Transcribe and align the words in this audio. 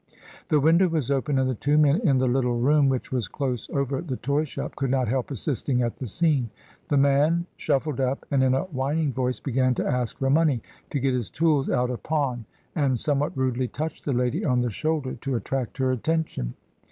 The 0.47 0.59
window 0.59 0.87
was 0.89 1.11
open, 1.11 1.37
and 1.37 1.47
the 1.47 1.53
two 1.53 1.77
men 1.77 2.01
in 2.03 2.17
the 2.17 2.27
little 2.27 2.57
room 2.59 2.89
which 2.89 3.11
was 3.11 3.27
close 3.27 3.69
over 3.69 4.01
the 4.01 4.15
toy 4.17 4.45
shop 4.45 4.75
could 4.75 4.89
not 4.89 5.07
help 5.07 5.29
assisting 5.29 5.83
at 5.83 5.97
the 5.97 6.07
scene. 6.07 6.49
The 6.87 6.97
man 6.97 7.45
shuffled 7.55 7.99
up, 8.01 8.25
and 8.31 8.41
in 8.41 8.55
a 8.55 8.63
whining 8.63 9.13
voice 9.13 9.39
began 9.39 9.75
to 9.75 9.85
ask 9.85 10.17
for 10.17 10.31
money 10.31 10.63
to 10.89 10.99
get 10.99 11.13
his 11.13 11.29
tools 11.29 11.69
out 11.69 11.91
of 11.91 12.01
pawn, 12.01 12.45
and 12.75 12.99
some 12.99 13.19
what 13.19 13.37
rudely 13.37 13.67
touched 13.67 14.05
the 14.05 14.11
lady 14.13 14.43
on 14.43 14.61
the 14.61 14.71
shoulder, 14.71 15.13
to 15.21 15.35
attract 15.35 15.77
her 15.77 15.91
attention. 15.91 16.55